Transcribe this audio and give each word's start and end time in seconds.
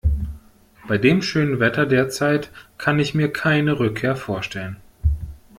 Bei 0.87 0.97
dem 0.97 1.21
schönen 1.21 1.59
Wetter 1.59 1.85
derzeit 1.85 2.49
kann 2.79 2.97
ich 2.97 3.13
mir 3.13 3.31
keine 3.31 3.77
Rückkehr 3.79 4.15
vorstellen. 4.15 4.77